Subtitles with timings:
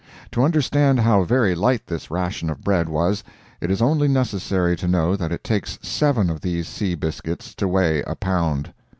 [0.31, 3.23] To understand how very light this ration of bread was,
[3.61, 7.67] it is only necessary to know that it takes seven of these sea biscuits to
[7.67, 8.73] weigh a pound.